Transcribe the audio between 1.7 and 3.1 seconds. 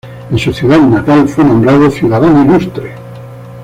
ciudadano ilustre.